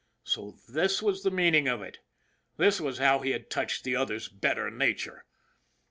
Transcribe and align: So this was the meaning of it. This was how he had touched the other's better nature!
So 0.23 0.57
this 0.67 0.99
was 1.03 1.21
the 1.21 1.29
meaning 1.29 1.67
of 1.67 1.83
it. 1.83 1.99
This 2.57 2.81
was 2.81 2.97
how 2.97 3.19
he 3.19 3.29
had 3.33 3.51
touched 3.51 3.83
the 3.83 3.95
other's 3.95 4.29
better 4.29 4.71
nature! 4.71 5.25